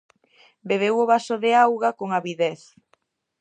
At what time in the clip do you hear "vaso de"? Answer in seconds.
1.11-1.51